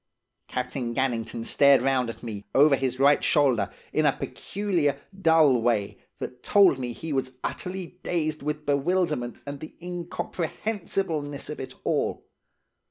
"Captain 0.47 0.95
Gannington 0.95 1.45
stared 1.45 1.83
round 1.83 2.09
at 2.09 2.23
me, 2.23 2.43
over 2.55 2.75
his 2.75 2.97
right 2.99 3.23
shoulder, 3.23 3.69
in 3.93 4.03
a 4.07 4.11
peculiar, 4.11 4.99
dull 5.21 5.61
way, 5.61 5.99
that 6.17 6.41
told 6.41 6.79
me 6.79 6.91
he 6.91 7.13
was 7.13 7.33
utterly 7.43 7.99
dazed 8.01 8.41
with 8.41 8.65
bewilderment 8.65 9.37
and 9.45 9.59
the 9.59 9.75
incomprehensibleness 9.79 11.51
of 11.51 11.59
it 11.59 11.75
all. 11.83 12.25